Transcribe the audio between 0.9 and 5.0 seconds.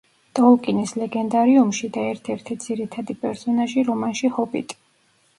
ლეგენდარიუმში და ერთ-ერთი ძირითადი პერსონაჟი რომანში „ჰობიტი“.